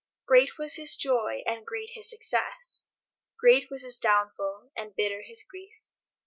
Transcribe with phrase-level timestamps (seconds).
[0.25, 2.87] Great was his joy and great his success,
[3.37, 5.73] great was his downfall and bitter his grief.